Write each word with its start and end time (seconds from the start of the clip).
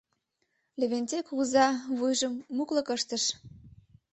Левентей 0.79 1.21
кугыза 1.27 1.67
вуйжым 1.97 2.33
муклык 2.55 2.87
ыштыш. 2.95 3.23